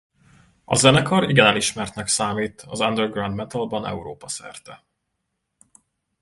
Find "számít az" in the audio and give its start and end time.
2.07-2.79